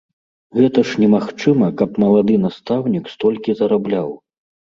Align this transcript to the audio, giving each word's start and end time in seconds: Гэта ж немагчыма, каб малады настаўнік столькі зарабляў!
Гэта 0.59 0.79
ж 0.91 1.03
немагчыма, 1.03 1.67
каб 1.81 1.99
малады 2.05 2.39
настаўнік 2.47 3.05
столькі 3.13 3.57
зарабляў! 3.61 4.09